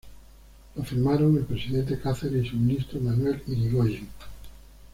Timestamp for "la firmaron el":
0.75-1.43